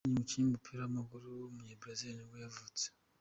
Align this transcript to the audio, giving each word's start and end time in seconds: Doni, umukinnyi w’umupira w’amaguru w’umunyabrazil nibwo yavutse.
Doni, 0.03 0.07
umukinnyi 0.13 0.43
w’umupira 0.45 0.79
w’amaguru 0.81 1.25
w’umunyabrazil 1.39 2.11
nibwo 2.15 2.37
yavutse. 2.45 2.85